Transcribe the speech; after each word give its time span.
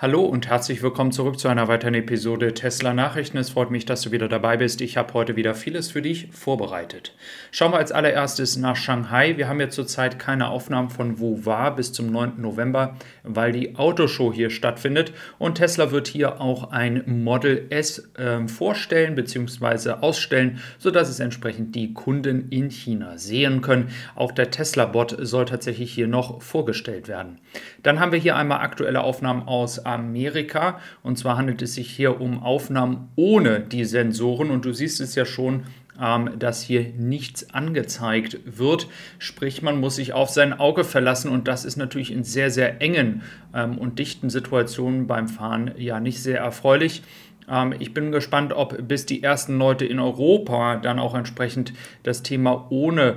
Hallo 0.00 0.24
und 0.24 0.46
herzlich 0.46 0.80
willkommen 0.80 1.10
zurück 1.10 1.40
zu 1.40 1.48
einer 1.48 1.66
weiteren 1.66 1.94
Episode 1.94 2.54
Tesla 2.54 2.94
Nachrichten. 2.94 3.36
Es 3.36 3.50
freut 3.50 3.72
mich, 3.72 3.84
dass 3.84 4.02
du 4.02 4.12
wieder 4.12 4.28
dabei 4.28 4.56
bist. 4.56 4.80
Ich 4.80 4.96
habe 4.96 5.12
heute 5.12 5.34
wieder 5.34 5.56
vieles 5.56 5.90
für 5.90 6.02
dich 6.02 6.28
vorbereitet. 6.30 7.16
Schauen 7.50 7.72
wir 7.72 7.78
als 7.78 7.90
allererstes 7.90 8.56
nach 8.56 8.76
Shanghai. 8.76 9.36
Wir 9.36 9.48
haben 9.48 9.58
ja 9.58 9.70
zurzeit 9.70 10.20
keine 10.20 10.50
Aufnahmen 10.50 10.90
von 10.90 11.18
wo 11.18 11.44
war 11.44 11.74
bis 11.74 11.92
zum 11.92 12.12
9. 12.12 12.40
November, 12.40 12.94
weil 13.24 13.50
die 13.50 13.74
Autoshow 13.74 14.32
hier 14.32 14.50
stattfindet 14.50 15.12
und 15.40 15.56
Tesla 15.56 15.90
wird 15.90 16.06
hier 16.06 16.40
auch 16.40 16.70
ein 16.70 17.02
Model 17.24 17.66
S 17.70 18.08
äh, 18.14 18.46
vorstellen 18.46 19.16
bzw. 19.16 19.94
ausstellen, 20.00 20.60
sodass 20.78 21.08
es 21.08 21.18
entsprechend 21.18 21.74
die 21.74 21.92
Kunden 21.92 22.50
in 22.50 22.70
China 22.70 23.18
sehen 23.18 23.62
können. 23.62 23.88
Auch 24.14 24.30
der 24.30 24.52
Tesla-Bot 24.52 25.16
soll 25.22 25.46
tatsächlich 25.46 25.92
hier 25.92 26.06
noch 26.06 26.40
vorgestellt 26.40 27.08
werden. 27.08 27.40
Dann 27.82 27.98
haben 27.98 28.12
wir 28.12 28.20
hier 28.20 28.36
einmal 28.36 28.60
aktuelle 28.60 29.00
Aufnahmen 29.00 29.42
aus 29.42 29.87
Amerika. 29.88 30.80
Und 31.02 31.18
zwar 31.18 31.36
handelt 31.36 31.62
es 31.62 31.74
sich 31.74 31.90
hier 31.90 32.20
um 32.20 32.42
Aufnahmen 32.42 33.08
ohne 33.16 33.60
die 33.60 33.84
Sensoren. 33.84 34.50
Und 34.50 34.64
du 34.64 34.72
siehst 34.72 35.00
es 35.00 35.14
ja 35.14 35.24
schon, 35.24 35.64
ähm, 36.00 36.38
dass 36.38 36.62
hier 36.62 36.92
nichts 36.96 37.52
angezeigt 37.52 38.38
wird. 38.44 38.88
Sprich, 39.18 39.62
man 39.62 39.80
muss 39.80 39.96
sich 39.96 40.12
auf 40.12 40.30
sein 40.30 40.52
Auge 40.52 40.84
verlassen 40.84 41.30
und 41.30 41.48
das 41.48 41.64
ist 41.64 41.76
natürlich 41.76 42.12
in 42.12 42.24
sehr, 42.24 42.50
sehr 42.50 42.80
engen 42.80 43.22
ähm, 43.54 43.78
und 43.78 43.98
dichten 43.98 44.30
Situationen 44.30 45.06
beim 45.06 45.28
Fahren 45.28 45.72
ja 45.76 46.00
nicht 46.00 46.22
sehr 46.22 46.38
erfreulich. 46.38 47.02
Ähm, 47.50 47.74
ich 47.78 47.94
bin 47.94 48.12
gespannt, 48.12 48.52
ob 48.52 48.88
bis 48.88 49.06
die 49.06 49.22
ersten 49.22 49.58
Leute 49.58 49.84
in 49.84 49.98
Europa 49.98 50.76
dann 50.76 50.98
auch 50.98 51.14
entsprechend 51.14 51.72
das 52.02 52.22
Thema 52.22 52.66
ohne 52.70 53.16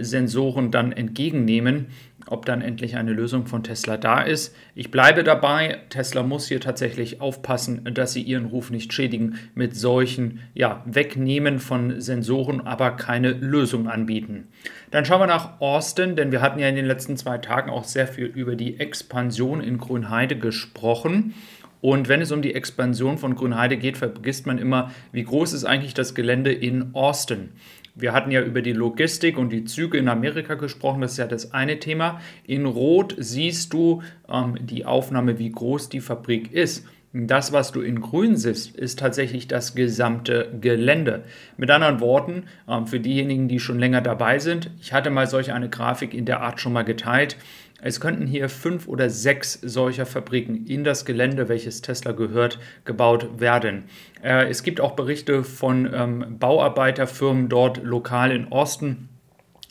Sensoren 0.00 0.72
dann 0.72 0.90
entgegennehmen 0.90 1.86
ob 2.26 2.46
dann 2.46 2.62
endlich 2.62 2.96
eine 2.96 3.12
Lösung 3.12 3.46
von 3.46 3.62
Tesla 3.62 3.96
da 3.96 4.20
ist. 4.20 4.54
Ich 4.74 4.90
bleibe 4.90 5.24
dabei, 5.24 5.78
Tesla 5.88 6.22
muss 6.22 6.48
hier 6.48 6.60
tatsächlich 6.60 7.20
aufpassen, 7.20 7.88
dass 7.92 8.12
sie 8.12 8.22
ihren 8.22 8.46
Ruf 8.46 8.70
nicht 8.70 8.92
schädigen 8.92 9.38
mit 9.54 9.76
solchen 9.76 10.40
ja, 10.54 10.82
Wegnehmen 10.86 11.58
von 11.58 12.00
Sensoren, 12.00 12.60
aber 12.60 12.92
keine 12.92 13.32
Lösung 13.32 13.88
anbieten. 13.88 14.48
Dann 14.90 15.04
schauen 15.04 15.20
wir 15.20 15.26
nach 15.26 15.60
Austin, 15.60 16.16
denn 16.16 16.32
wir 16.32 16.42
hatten 16.42 16.58
ja 16.58 16.68
in 16.68 16.76
den 16.76 16.86
letzten 16.86 17.16
zwei 17.16 17.38
Tagen 17.38 17.70
auch 17.70 17.84
sehr 17.84 18.06
viel 18.06 18.26
über 18.26 18.56
die 18.56 18.80
Expansion 18.80 19.60
in 19.60 19.78
Grünheide 19.78 20.36
gesprochen. 20.36 21.34
Und 21.80 22.08
wenn 22.08 22.20
es 22.20 22.32
um 22.32 22.42
die 22.42 22.54
Expansion 22.54 23.18
von 23.18 23.34
Grünheide 23.34 23.76
geht, 23.76 23.96
vergisst 23.96 24.46
man 24.46 24.58
immer, 24.58 24.90
wie 25.12 25.24
groß 25.24 25.52
ist 25.52 25.64
eigentlich 25.64 25.94
das 25.94 26.14
Gelände 26.14 26.52
in 26.52 26.94
Austin. 26.94 27.50
Wir 27.94 28.12
hatten 28.12 28.30
ja 28.30 28.42
über 28.42 28.62
die 28.62 28.72
Logistik 28.72 29.36
und 29.36 29.50
die 29.50 29.64
Züge 29.64 29.98
in 29.98 30.08
Amerika 30.08 30.54
gesprochen, 30.54 31.00
das 31.00 31.12
ist 31.12 31.18
ja 31.18 31.26
das 31.26 31.52
eine 31.52 31.78
Thema. 31.78 32.20
In 32.46 32.66
Rot 32.66 33.14
siehst 33.18 33.72
du 33.72 34.02
ähm, 34.28 34.56
die 34.60 34.84
Aufnahme, 34.84 35.38
wie 35.38 35.50
groß 35.50 35.88
die 35.88 36.00
Fabrik 36.00 36.52
ist. 36.52 36.86
Das, 37.12 37.52
was 37.52 37.72
du 37.72 37.80
in 37.80 38.00
grün 38.00 38.36
siehst, 38.36 38.76
ist 38.76 39.00
tatsächlich 39.00 39.48
das 39.48 39.74
gesamte 39.74 40.48
Gelände. 40.60 41.24
Mit 41.56 41.68
anderen 41.68 41.98
Worten, 41.98 42.44
ähm, 42.68 42.86
für 42.86 43.00
diejenigen, 43.00 43.48
die 43.48 43.58
schon 43.58 43.80
länger 43.80 44.00
dabei 44.00 44.38
sind, 44.38 44.70
ich 44.80 44.92
hatte 44.92 45.10
mal 45.10 45.26
solch 45.26 45.52
eine 45.52 45.68
Grafik 45.68 46.14
in 46.14 46.24
der 46.24 46.40
Art 46.40 46.60
schon 46.60 46.72
mal 46.72 46.84
geteilt. 46.84 47.36
Es 47.82 48.00
könnten 48.00 48.26
hier 48.26 48.48
fünf 48.48 48.88
oder 48.88 49.10
sechs 49.10 49.54
solcher 49.54 50.06
Fabriken 50.06 50.66
in 50.66 50.84
das 50.84 51.04
Gelände, 51.04 51.48
welches 51.48 51.82
Tesla 51.82 52.12
gehört, 52.12 52.58
gebaut 52.84 53.40
werden. 53.40 53.84
Äh, 54.22 54.48
es 54.48 54.62
gibt 54.62 54.80
auch 54.80 54.92
Berichte 54.92 55.44
von 55.44 55.88
ähm, 55.92 56.38
Bauarbeiterfirmen 56.38 57.48
dort 57.48 57.82
lokal 57.82 58.32
in 58.32 58.48
Osten, 58.48 59.09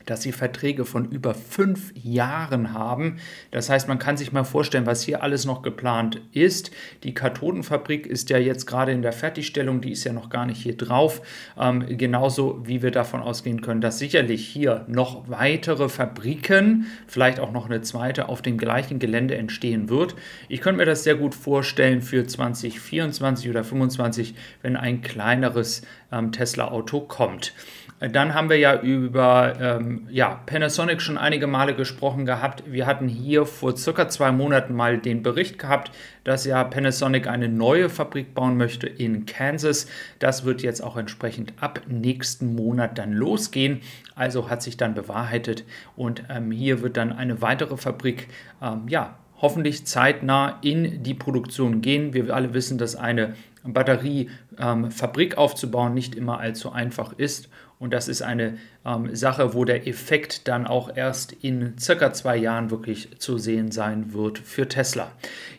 dass 0.10 0.22
sie 0.22 0.32
Verträge 0.32 0.86
von 0.86 1.06
über 1.06 1.34
fünf 1.34 1.94
Jahren 1.96 2.74
haben. 2.74 3.18
Das 3.52 3.70
heißt, 3.70 3.88
man 3.88 4.00
kann 4.00 4.18
sich 4.18 4.32
mal 4.32 4.44
vorstellen, 4.44 4.86
was 4.86 5.04
hier 5.04 5.24
alles 5.24 5.46
noch 5.46 5.62
geplant 5.62 6.22
ist. 6.32 6.72
Die 7.04 7.14
Kathodenfabrik 7.14 8.08
ist 8.08 8.30
ja 8.30 8.38
jetzt 8.38 8.66
gerade 8.66 8.92
in 8.92 9.02
der 9.02 9.14
Fertigstellung, 9.14 9.82
die 9.82 9.92
ist 9.92 10.04
ja 10.04 10.14
noch 10.14 10.30
gar 10.30 10.46
nicht 10.46 10.62
hier 10.62 10.76
drauf. 10.76 11.22
Ähm, 11.58 11.86
genauso 11.98 12.62
wie 12.66 12.82
wir 12.82 12.92
davon 12.92 13.22
ausgehen 13.22 13.62
können, 13.62 13.82
dass 13.82 14.00
sicherlich 14.00 14.48
hier 14.48 14.86
noch 14.88 15.30
weitere 15.30 15.90
Fabriken, 15.90 16.88
vielleicht 17.08 17.40
auch 17.40 17.52
noch 17.52 17.68
eine 17.68 17.82
zweite, 17.82 18.30
auf 18.30 18.42
dem 18.42 18.58
gleichen 18.58 19.00
Gelände 19.00 19.38
entstehen 19.38 19.90
wird. 19.90 20.16
Ich 20.48 20.62
könnte 20.62 20.78
mir 20.78 20.86
das 20.86 21.04
sehr 21.04 21.16
gut 21.16 21.36
vorstellen 21.36 22.02
für 22.02 22.26
2024 22.26 23.50
oder 23.50 23.64
2025, 23.64 24.36
wenn 24.62 24.76
ein 24.76 25.02
kleineres 25.02 25.84
ähm, 26.12 26.32
Tesla-Auto 26.32 27.02
kommt. 27.02 27.54
Dann 28.00 28.34
haben 28.34 28.50
wir 28.50 28.58
ja 28.58 28.80
über 28.82 29.56
ähm, 29.60 29.99
ja, 30.10 30.42
Panasonic 30.46 31.02
schon 31.02 31.18
einige 31.18 31.48
Male 31.48 31.76
gesprochen 31.76 32.26
gehabt. 32.26 32.64
Wir 32.66 32.86
hatten 32.86 33.08
hier 33.08 33.46
vor 33.46 33.76
circa 33.76 34.10
zwei 34.10 34.32
Monaten 34.32 34.76
mal 34.76 34.98
den 34.98 35.24
Bericht 35.24 35.60
gehabt, 35.60 35.92
dass 36.24 36.46
ja 36.46 36.64
Panasonic 36.64 37.28
eine 37.28 37.50
neue 37.50 37.90
Fabrik 37.90 38.34
bauen 38.34 38.58
möchte 38.58 38.88
in 38.88 39.26
Kansas. 39.26 39.88
Das 40.20 40.46
wird 40.46 40.62
jetzt 40.62 40.82
auch 40.82 40.98
entsprechend 40.98 41.54
ab 41.60 41.82
nächsten 41.88 42.56
Monat 42.56 42.98
dann 42.98 43.14
losgehen. 43.14 43.82
Also 44.16 44.50
hat 44.50 44.62
sich 44.62 44.78
dann 44.78 44.94
bewahrheitet 44.94 45.64
und 45.96 46.24
ähm, 46.30 46.52
hier 46.52 46.82
wird 46.82 46.98
dann 46.98 47.12
eine 47.12 47.42
weitere 47.42 47.78
Fabrik 47.78 48.28
ähm, 48.62 48.88
ja, 48.88 49.18
hoffentlich 49.42 49.86
zeitnah 49.86 50.60
in 50.62 51.04
die 51.04 51.14
Produktion 51.14 51.82
gehen. 51.82 52.14
Wir 52.14 52.34
alle 52.34 52.54
wissen, 52.54 52.78
dass 52.78 52.96
eine 52.96 53.36
Batteriefabrik 53.74 55.34
ähm, 55.34 55.38
aufzubauen 55.38 55.94
nicht 55.94 56.16
immer 56.16 56.40
allzu 56.40 56.72
einfach 56.72 57.14
ist. 57.18 57.50
Und 57.80 57.94
das 57.94 58.10
ist 58.10 58.22
eine 58.22 58.58
ähm, 58.86 59.16
Sache, 59.16 59.54
wo 59.54 59.64
der 59.64 59.88
Effekt 59.88 60.50
dann 60.50 60.68
auch 60.68 60.96
erst 60.96 61.32
in 61.32 61.78
circa 61.80 62.12
zwei 62.12 62.36
Jahren 62.36 62.72
wirklich 62.72 63.18
zu 63.20 63.38
sehen 63.38 63.72
sein 63.72 64.14
wird 64.14 64.38
für 64.38 64.68
Tesla. 64.68 65.12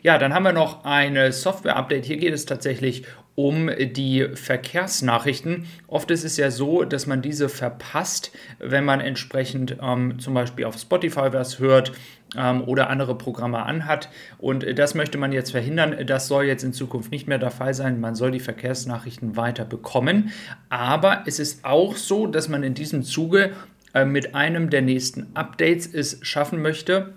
Ja, 0.03 0.19
dann 0.19 0.33
haben 0.33 0.43
wir 0.43 0.53
noch 0.53 0.85
eine 0.85 1.31
Software-Update. 1.31 2.05
Hier 2.05 2.17
geht 2.17 2.33
es 2.33 2.45
tatsächlich 2.45 3.05
um 3.33 3.71
die 3.79 4.27
Verkehrsnachrichten. 4.33 5.65
Oft 5.87 6.11
ist 6.11 6.23
es 6.23 6.37
ja 6.37 6.51
so, 6.51 6.83
dass 6.83 7.07
man 7.07 7.23
diese 7.23 7.49
verpasst, 7.49 8.31
wenn 8.59 8.85
man 8.85 8.99
entsprechend 8.99 9.77
ähm, 9.81 10.19
zum 10.19 10.35
Beispiel 10.35 10.65
auf 10.65 10.77
Spotify 10.77 11.33
was 11.33 11.57
hört 11.57 11.93
ähm, 12.35 12.63
oder 12.63 12.89
andere 12.89 13.17
Programme 13.17 13.63
anhat. 13.63 14.09
Und 14.37 14.65
das 14.77 14.95
möchte 14.95 15.17
man 15.17 15.31
jetzt 15.31 15.51
verhindern. 15.51 15.95
Das 16.05 16.27
soll 16.27 16.45
jetzt 16.45 16.63
in 16.63 16.73
Zukunft 16.73 17.11
nicht 17.11 17.27
mehr 17.27 17.39
der 17.39 17.51
Fall 17.51 17.73
sein. 17.73 17.99
Man 17.99 18.15
soll 18.15 18.31
die 18.31 18.39
Verkehrsnachrichten 18.39 19.35
weiter 19.35 19.65
bekommen. 19.65 20.31
Aber 20.69 21.23
es 21.25 21.39
ist 21.39 21.65
auch 21.65 21.95
so, 21.95 22.27
dass 22.27 22.49
man 22.49 22.63
in 22.63 22.73
diesem 22.73 23.03
Zuge 23.03 23.51
äh, 23.93 24.05
mit 24.05 24.35
einem 24.35 24.69
der 24.69 24.81
nächsten 24.81 25.27
Updates 25.35 25.91
es 25.93 26.19
schaffen 26.21 26.61
möchte, 26.61 27.13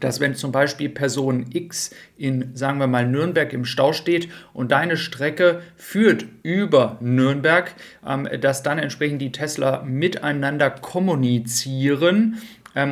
dass 0.00 0.20
wenn 0.20 0.34
zum 0.34 0.52
Beispiel 0.52 0.88
Person 0.88 1.46
X 1.52 1.90
in, 2.16 2.54
sagen 2.54 2.78
wir 2.78 2.86
mal, 2.86 3.06
Nürnberg 3.06 3.52
im 3.52 3.64
Stau 3.64 3.92
steht 3.92 4.28
und 4.52 4.70
deine 4.70 4.96
Strecke 4.96 5.62
führt 5.76 6.24
über 6.42 6.98
Nürnberg, 7.00 7.74
ähm, 8.06 8.28
dass 8.40 8.62
dann 8.62 8.78
entsprechend 8.78 9.20
die 9.20 9.32
Tesla 9.32 9.82
miteinander 9.82 10.70
kommunizieren 10.70 12.38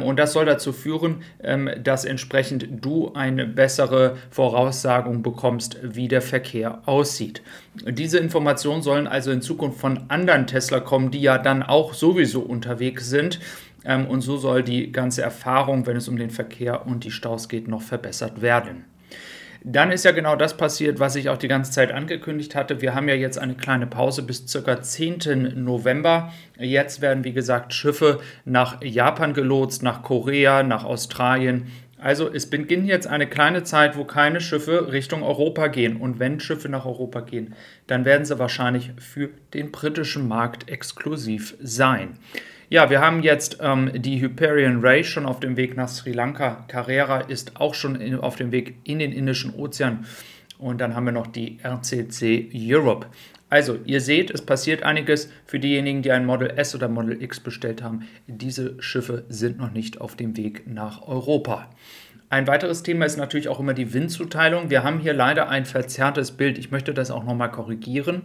und 0.02 0.18
das 0.18 0.32
soll 0.32 0.44
dazu 0.44 0.72
führen, 0.72 1.22
ähm, 1.42 1.70
dass 1.82 2.04
entsprechend 2.04 2.66
du 2.84 3.12
eine 3.14 3.46
bessere 3.46 4.16
Voraussagung 4.30 5.22
bekommst, 5.22 5.78
wie 5.82 6.08
der 6.08 6.22
Verkehr 6.22 6.82
aussieht. 6.86 7.42
Diese 7.86 8.18
Informationen 8.18 8.82
sollen 8.82 9.06
also 9.06 9.30
in 9.30 9.42
Zukunft 9.42 9.78
von 9.78 10.06
anderen 10.08 10.46
Tesla 10.46 10.80
kommen, 10.80 11.10
die 11.10 11.20
ja 11.20 11.38
dann 11.38 11.62
auch 11.62 11.94
sowieso 11.94 12.40
unterwegs 12.40 13.08
sind. 13.08 13.38
Ähm, 13.84 14.06
und 14.06 14.22
so 14.22 14.36
soll 14.36 14.62
die 14.62 14.90
ganze 14.90 15.22
Erfahrung, 15.22 15.86
wenn 15.86 15.96
es 15.96 16.08
um 16.08 16.16
den 16.16 16.30
Verkehr 16.30 16.86
und 16.86 17.04
die 17.04 17.12
Staus 17.12 17.48
geht, 17.48 17.68
noch 17.68 17.82
verbessert 17.82 18.42
werden. 18.42 18.84
Dann 19.64 19.90
ist 19.90 20.04
ja 20.04 20.12
genau 20.12 20.36
das 20.36 20.56
passiert, 20.56 21.00
was 21.00 21.16
ich 21.16 21.28
auch 21.28 21.36
die 21.36 21.48
ganze 21.48 21.70
Zeit 21.72 21.92
angekündigt 21.92 22.54
hatte. 22.54 22.80
Wir 22.80 22.94
haben 22.94 23.08
ja 23.08 23.14
jetzt 23.14 23.38
eine 23.38 23.54
kleine 23.54 23.86
Pause 23.86 24.22
bis 24.22 24.52
ca. 24.52 24.82
10. 24.82 25.52
November. 25.64 26.32
Jetzt 26.58 27.00
werden, 27.00 27.24
wie 27.24 27.32
gesagt, 27.32 27.74
Schiffe 27.74 28.20
nach 28.44 28.82
Japan 28.82 29.34
gelotst, 29.34 29.82
nach 29.82 30.02
Korea, 30.02 30.62
nach 30.62 30.84
Australien. 30.84 31.66
Also 31.98 32.32
es 32.32 32.48
beginnt 32.48 32.86
jetzt 32.86 33.06
eine 33.06 33.26
kleine 33.26 33.62
Zeit, 33.62 33.96
wo 33.96 34.04
keine 34.04 34.40
Schiffe 34.40 34.92
Richtung 34.92 35.22
Europa 35.22 35.68
gehen. 35.68 35.96
Und 35.96 36.18
wenn 36.18 36.40
Schiffe 36.40 36.68
nach 36.68 36.84
Europa 36.84 37.20
gehen, 37.20 37.54
dann 37.86 38.04
werden 38.04 38.24
sie 38.24 38.38
wahrscheinlich 38.38 38.92
für 38.98 39.30
den 39.54 39.72
britischen 39.72 40.28
Markt 40.28 40.70
exklusiv 40.70 41.56
sein. 41.60 42.18
Ja, 42.68 42.90
wir 42.90 43.00
haben 43.00 43.22
jetzt 43.22 43.58
ähm, 43.60 43.92
die 43.94 44.20
Hyperion 44.20 44.80
Ray 44.80 45.04
schon 45.04 45.24
auf 45.24 45.38
dem 45.38 45.56
Weg 45.56 45.76
nach 45.76 45.88
Sri 45.88 46.10
Lanka. 46.10 46.64
Carrera 46.66 47.20
ist 47.20 47.60
auch 47.60 47.74
schon 47.74 47.94
in, 47.94 48.16
auf 48.16 48.34
dem 48.34 48.50
Weg 48.50 48.74
in 48.82 48.98
den 48.98 49.12
Indischen 49.12 49.54
Ozean. 49.54 50.04
Und 50.58 50.80
dann 50.80 50.96
haben 50.96 51.04
wir 51.04 51.12
noch 51.12 51.28
die 51.28 51.58
RCC 51.62 52.50
Europe. 52.52 53.06
Also, 53.48 53.78
ihr 53.84 54.00
seht, 54.00 54.32
es 54.32 54.42
passiert 54.42 54.82
einiges 54.82 55.30
für 55.44 55.60
diejenigen, 55.60 56.02
die 56.02 56.10
ein 56.10 56.26
Model 56.26 56.50
S 56.56 56.74
oder 56.74 56.88
Model 56.88 57.22
X 57.22 57.38
bestellt 57.38 57.84
haben. 57.84 58.08
Diese 58.26 58.82
Schiffe 58.82 59.24
sind 59.28 59.58
noch 59.58 59.70
nicht 59.70 60.00
auf 60.00 60.16
dem 60.16 60.36
Weg 60.36 60.66
nach 60.66 61.06
Europa. 61.06 61.70
Ein 62.30 62.48
weiteres 62.48 62.82
Thema 62.82 63.06
ist 63.06 63.16
natürlich 63.16 63.46
auch 63.46 63.60
immer 63.60 63.74
die 63.74 63.94
Windzuteilung. 63.94 64.70
Wir 64.70 64.82
haben 64.82 64.98
hier 64.98 65.12
leider 65.12 65.48
ein 65.48 65.66
verzerrtes 65.66 66.32
Bild. 66.32 66.58
Ich 66.58 66.72
möchte 66.72 66.92
das 66.92 67.12
auch 67.12 67.22
nochmal 67.22 67.52
korrigieren. 67.52 68.22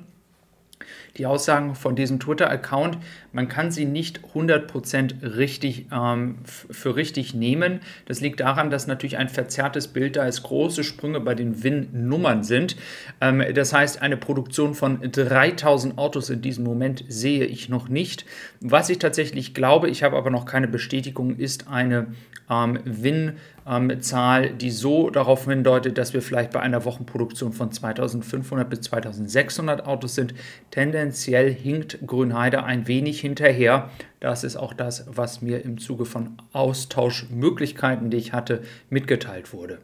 Die 1.18 1.26
Aussagen 1.26 1.76
von 1.76 1.96
diesem 1.96 2.20
Twitter-Account, 2.20 2.98
man 3.34 3.48
kann 3.48 3.72
sie 3.72 3.86
nicht 3.86 4.22
100% 4.34 5.38
richtig, 5.38 5.88
ähm, 5.92 6.40
für 6.46 6.96
richtig 6.96 7.34
nehmen. 7.34 7.80
Das 8.06 8.22
liegt 8.22 8.40
daran, 8.40 8.70
dass 8.70 8.88
natürlich 8.88 9.18
ein 9.18 9.30
verzerrtes 9.30 9.88
Bild 9.88 10.16
da 10.16 10.26
ist, 10.26 10.44
große 10.44 10.84
Sprünge 10.84 11.20
bei 11.20 11.36
den 11.36 11.64
Win-Nummern 11.64 12.44
sind. 12.44 12.76
Ähm, 13.20 13.44
das 13.54 13.74
heißt, 13.74 14.02
eine 14.02 14.18
Produktion 14.18 14.74
von 14.74 15.00
3000 15.02 15.98
Autos 15.98 16.30
in 16.30 16.42
diesem 16.42 16.64
Moment 16.64 17.04
sehe 17.08 17.46
ich 17.46 17.70
noch 17.70 17.90
nicht. 17.90 18.26
Was 18.60 18.90
ich 18.90 19.00
tatsächlich 19.00 19.54
glaube, 19.54 19.90
ich 19.90 20.04
habe 20.04 20.18
aber 20.18 20.30
noch 20.30 20.46
keine 20.46 20.68
Bestätigung, 20.68 21.38
ist 21.38 21.68
eine 21.68 22.08
ähm, 22.52 22.80
Win-Zahl, 22.84 24.46
ähm, 24.46 24.58
die 24.58 24.72
so 24.72 25.10
darauf 25.10 25.46
hindeutet, 25.46 25.98
dass 25.98 26.14
wir 26.14 26.22
vielleicht 26.22 26.52
bei 26.52 26.60
einer 26.60 26.84
Wochenproduktion 26.86 27.54
von 27.54 27.72
2500 27.72 28.70
bis 28.70 28.82
2600 28.82 29.86
Autos 29.86 30.16
sind. 30.16 30.34
Tendenziell 30.72 31.54
hinkt 31.54 32.00
Grünheide 32.08 32.64
ein 32.64 32.88
wenig 32.88 33.20
hinterher. 33.20 33.90
Das 34.22 34.44
ist 34.44 34.56
auch 34.56 34.74
das, 34.74 35.06
was 35.08 35.42
mir 35.42 35.64
im 35.64 35.78
Zuge 35.78 36.06
von 36.06 36.38
Austauschmöglichkeiten, 36.54 38.10
die 38.10 38.18
ich 38.18 38.34
hatte, 38.34 38.64
mitgeteilt 38.90 39.54
wurde. 39.54 39.80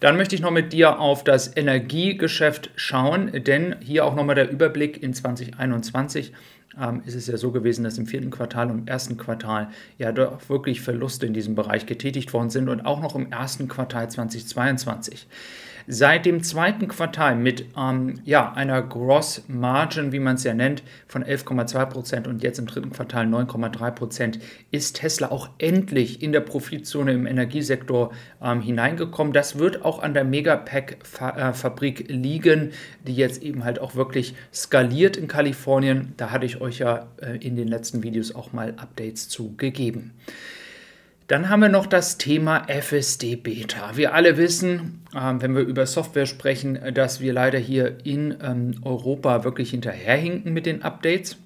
Dann 0.00 0.16
möchte 0.16 0.34
ich 0.34 0.40
noch 0.40 0.50
mit 0.50 0.72
dir 0.72 0.98
auf 0.98 1.24
das 1.24 1.56
Energiegeschäft 1.56 2.70
schauen, 2.74 3.44
denn 3.44 3.76
hier 3.80 4.04
auch 4.04 4.14
nochmal 4.14 4.34
der 4.34 4.50
Überblick 4.50 5.02
in 5.02 5.14
2021 5.14 6.32
ähm, 6.80 7.02
ist 7.06 7.14
es 7.14 7.26
ja 7.26 7.36
so 7.36 7.52
gewesen, 7.52 7.84
dass 7.84 7.98
im 7.98 8.06
vierten 8.06 8.30
Quartal 8.30 8.70
und 8.70 8.80
im 8.80 8.86
ersten 8.86 9.16
Quartal 9.16 9.68
ja 9.98 10.12
doch 10.12 10.48
wirklich 10.48 10.80
Verluste 10.80 11.26
in 11.26 11.34
diesem 11.34 11.54
Bereich 11.54 11.86
getätigt 11.86 12.32
worden 12.32 12.50
sind 12.50 12.68
und 12.68 12.84
auch 12.84 13.00
noch 13.00 13.14
im 13.14 13.30
ersten 13.30 13.68
Quartal 13.68 14.10
2022. 14.10 15.26
Seit 15.86 16.24
dem 16.24 16.42
zweiten 16.42 16.88
Quartal 16.88 17.36
mit 17.36 17.66
ähm, 17.76 18.14
ja, 18.24 18.52
einer 18.52 18.80
Gross 18.80 19.44
Margin, 19.48 20.12
wie 20.12 20.18
man 20.18 20.36
es 20.36 20.44
ja 20.44 20.54
nennt, 20.54 20.82
von 21.06 21.22
11,2% 21.22 22.26
und 22.26 22.42
jetzt 22.42 22.58
im 22.58 22.66
dritten 22.66 22.90
Quartal 22.90 23.26
9,3% 23.26 24.40
ist 24.70 24.96
Tesla 24.96 25.30
auch 25.30 25.50
endlich 25.58 26.22
in 26.22 26.32
der 26.32 26.40
Profitzone 26.40 27.12
im 27.12 27.26
Energiesektor 27.26 28.12
ähm, 28.42 28.62
hineingekommen. 28.62 29.34
Das 29.34 29.58
wird 29.58 29.84
auch 29.84 30.02
an 30.02 30.14
der 30.14 30.24
Megapack-Fabrik 30.24 32.06
liegen, 32.08 32.72
die 33.06 33.14
jetzt 33.14 33.42
eben 33.42 33.64
halt 33.64 33.78
auch 33.78 33.94
wirklich 33.94 34.34
skaliert 34.54 35.18
in 35.18 35.28
Kalifornien. 35.28 36.14
Da 36.16 36.30
hatte 36.30 36.46
ich 36.46 36.62
euch 36.62 36.78
ja 36.78 37.08
äh, 37.20 37.36
in 37.36 37.56
den 37.56 37.68
letzten 37.68 38.02
Videos 38.02 38.34
auch 38.34 38.52
mal 38.54 38.74
Updates 38.78 39.28
zu 39.28 39.54
gegeben. 39.56 40.14
Dann 41.26 41.48
haben 41.48 41.60
wir 41.60 41.70
noch 41.70 41.86
das 41.86 42.18
Thema 42.18 42.66
FSD 42.68 43.36
Beta. 43.36 43.96
Wir 43.96 44.12
alle 44.12 44.36
wissen, 44.36 45.00
äh, 45.14 45.32
wenn 45.38 45.54
wir 45.54 45.62
über 45.62 45.86
Software 45.86 46.26
sprechen, 46.26 46.78
dass 46.92 47.20
wir 47.20 47.32
leider 47.32 47.58
hier 47.58 47.96
in 48.04 48.36
ähm, 48.42 48.74
Europa 48.82 49.42
wirklich 49.42 49.70
hinterherhinken 49.70 50.52
mit 50.52 50.66
den 50.66 50.82
Updates. 50.82 51.38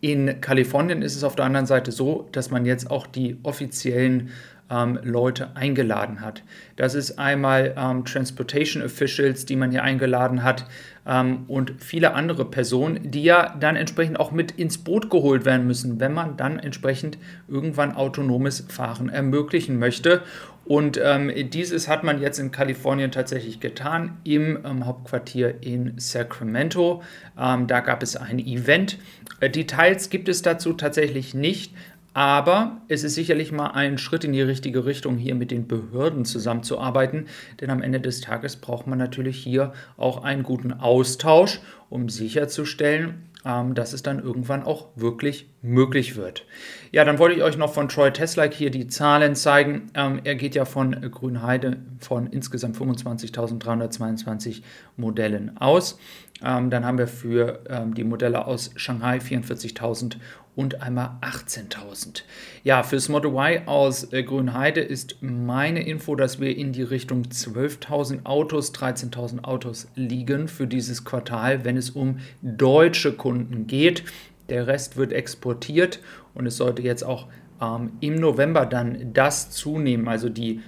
In 0.00 0.40
Kalifornien 0.40 1.02
ist 1.02 1.16
es 1.16 1.24
auf 1.24 1.36
der 1.36 1.44
anderen 1.44 1.66
Seite 1.66 1.92
so, 1.92 2.28
dass 2.32 2.50
man 2.50 2.64
jetzt 2.64 2.90
auch 2.90 3.06
die 3.06 3.36
offiziellen 3.42 4.30
ähm, 4.70 4.98
Leute 5.02 5.56
eingeladen 5.56 6.20
hat. 6.20 6.42
Das 6.76 6.94
ist 6.94 7.18
einmal 7.18 7.74
ähm, 7.76 8.04
Transportation 8.04 8.82
Officials, 8.82 9.46
die 9.46 9.56
man 9.56 9.70
hier 9.70 9.82
eingeladen 9.82 10.42
hat 10.42 10.66
ähm, 11.06 11.44
und 11.48 11.72
viele 11.78 12.14
andere 12.14 12.44
Personen, 12.44 13.10
die 13.10 13.22
ja 13.22 13.56
dann 13.58 13.76
entsprechend 13.76 14.20
auch 14.20 14.30
mit 14.30 14.52
ins 14.52 14.78
Boot 14.78 15.10
geholt 15.10 15.44
werden 15.44 15.66
müssen, 15.66 16.00
wenn 16.00 16.12
man 16.12 16.36
dann 16.36 16.58
entsprechend 16.58 17.18
irgendwann 17.48 17.92
autonomes 17.92 18.66
Fahren 18.68 19.08
ermöglichen 19.08 19.78
möchte. 19.78 20.22
Und 20.68 21.00
ähm, 21.02 21.32
dieses 21.50 21.88
hat 21.88 22.04
man 22.04 22.20
jetzt 22.20 22.38
in 22.38 22.50
Kalifornien 22.50 23.10
tatsächlich 23.10 23.58
getan, 23.58 24.18
im 24.24 24.58
ähm, 24.66 24.84
Hauptquartier 24.84 25.62
in 25.62 25.94
Sacramento. 25.96 27.02
Ähm, 27.38 27.66
da 27.66 27.80
gab 27.80 28.02
es 28.02 28.16
ein 28.16 28.38
Event. 28.38 28.98
Äh, 29.40 29.48
Details 29.48 30.10
gibt 30.10 30.28
es 30.28 30.42
dazu 30.42 30.74
tatsächlich 30.74 31.32
nicht, 31.32 31.72
aber 32.14 32.80
es 32.88 33.04
ist 33.04 33.14
sicherlich 33.14 33.52
mal 33.52 33.68
ein 33.68 33.98
Schritt 33.98 34.24
in 34.24 34.32
die 34.32 34.42
richtige 34.42 34.84
Richtung, 34.84 35.16
hier 35.16 35.34
mit 35.34 35.50
den 35.50 35.68
Behörden 35.68 36.24
zusammenzuarbeiten. 36.24 37.26
Denn 37.60 37.70
am 37.70 37.82
Ende 37.82 38.00
des 38.00 38.20
Tages 38.20 38.56
braucht 38.56 38.86
man 38.86 38.98
natürlich 38.98 39.36
hier 39.36 39.72
auch 39.96 40.24
einen 40.24 40.42
guten 40.42 40.72
Austausch, 40.72 41.60
um 41.90 42.08
sicherzustellen, 42.08 43.28
ähm, 43.44 43.74
dass 43.74 43.92
es 43.92 44.02
dann 44.02 44.22
irgendwann 44.22 44.62
auch 44.62 44.88
wirklich 44.96 45.48
möglich 45.62 46.16
wird. 46.16 46.44
Ja, 46.92 47.04
dann 47.04 47.18
wollte 47.18 47.36
ich 47.36 47.42
euch 47.42 47.56
noch 47.56 47.72
von 47.72 47.88
Troy 47.88 48.12
Tesla 48.12 48.44
hier 48.44 48.70
die 48.70 48.86
Zahlen 48.88 49.34
zeigen. 49.34 49.90
Ähm, 49.94 50.20
er 50.24 50.34
geht 50.34 50.54
ja 50.54 50.64
von 50.64 50.92
Grünheide 51.10 51.78
von 52.00 52.26
insgesamt 52.26 52.76
25.322 52.76 54.62
Modellen 54.96 55.56
aus. 55.58 55.98
Ähm, 56.44 56.70
dann 56.70 56.84
haben 56.84 56.98
wir 56.98 57.08
für 57.08 57.60
die 57.96 58.04
Modelle 58.04 58.46
aus 58.46 58.70
Shanghai 58.76 59.18
44.000 59.18 60.16
und 60.58 60.82
einmal 60.82 61.18
18.000. 61.20 62.24
Ja, 62.64 62.82
fürs 62.82 63.08
Model 63.08 63.30
Y 63.30 63.68
aus 63.68 64.12
äh, 64.12 64.24
Grünheide 64.24 64.80
ist 64.80 65.18
meine 65.20 65.86
Info, 65.86 66.16
dass 66.16 66.40
wir 66.40 66.56
in 66.56 66.72
die 66.72 66.82
Richtung 66.82 67.22
12.000 67.22 68.26
Autos, 68.26 68.74
13.000 68.74 69.44
Autos 69.44 69.86
liegen 69.94 70.48
für 70.48 70.66
dieses 70.66 71.04
Quartal, 71.04 71.64
wenn 71.64 71.76
es 71.76 71.90
um 71.90 72.18
deutsche 72.42 73.12
Kunden 73.12 73.27
geht. 73.66 74.04
Der 74.48 74.66
Rest 74.66 74.96
wird 74.96 75.12
exportiert 75.12 76.00
und 76.34 76.46
es 76.46 76.56
sollte 76.56 76.82
jetzt 76.82 77.02
auch 77.02 77.26
ähm, 77.60 77.92
im 78.00 78.16
November 78.16 78.66
dann 78.66 79.12
das 79.12 79.50
zunehmen. 79.50 80.08
Also 80.08 80.28
die 80.28 80.60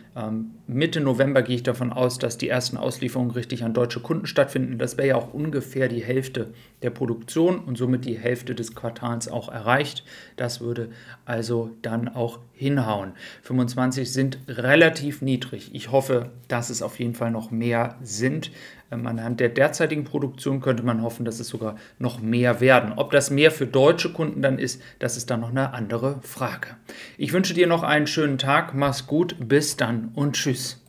Mitte 0.67 1.01
November 1.01 1.43
gehe 1.43 1.57
ich 1.57 1.63
davon 1.63 1.93
aus, 1.93 2.19
dass 2.19 2.37
die 2.37 2.49
ersten 2.49 2.77
Auslieferungen 2.77 3.31
richtig 3.31 3.63
an 3.63 3.75
deutsche 3.75 4.01
Kunden 4.01 4.27
stattfinden. 4.27 4.77
Das 4.77 4.97
wäre 4.97 5.09
ja 5.09 5.17
auch 5.17 5.33
ungefähr 5.33 5.89
die 5.89 6.03
Hälfte 6.03 6.53
der 6.83 6.91
Produktion 6.91 7.61
und 7.61 7.79
somit 7.79 8.05
die 8.05 8.19
Hälfte 8.19 8.57
des 8.57 8.75
Quartals 8.75 9.29
auch 9.29 9.49
erreicht. 9.49 10.05
Das 10.37 10.61
würde 10.61 10.91
also 11.25 11.71
dann 11.83 12.09
auch 12.09 12.41
hinhauen. 12.53 13.13
25 13.43 14.13
sind 14.13 14.39
relativ 14.49 15.23
niedrig. 15.23 15.71
Ich 15.75 15.93
hoffe, 15.93 16.31
dass 16.49 16.71
es 16.71 16.83
auf 16.83 16.99
jeden 16.99 17.15
Fall 17.15 17.31
noch 17.31 17.51
mehr 17.53 17.97
sind. 18.03 18.51
Ähm, 18.93 19.07
anhand 19.07 19.41
der 19.41 19.49
derzeitigen 19.49 20.05
Produktion 20.05 20.61
könnte 20.61 20.83
man 20.83 21.03
hoffen, 21.03 21.25
dass 21.25 21.41
es 21.41 21.49
sogar 21.49 21.77
noch 21.99 22.21
mehr 22.21 22.61
werden. 22.61 22.93
Ob 22.97 23.13
das 23.13 23.31
mehr 23.31 23.51
für 23.51 23.67
deutsche 23.67 24.13
Kunden 24.13 24.43
dann 24.43 24.59
ist, 24.59 24.83
das 24.99 25.17
ist 25.17 25.31
dann 25.31 25.41
noch 25.41 25.51
eine 25.51 25.73
andere 25.73 26.21
Frage. 26.23 26.69
Ich 27.17 27.33
wünsche 27.33 27.55
dir 27.55 27.67
noch 27.67 27.83
einen 27.83 28.07
schönen 28.07 28.39
Tag, 28.39 28.75
mach's 28.75 29.07
gut, 29.07 29.37
bis 29.39 29.77
dann 29.77 30.00
und 30.15 30.35
tschüss. 30.35 30.80